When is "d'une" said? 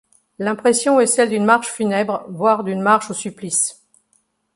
1.29-1.45, 2.63-2.81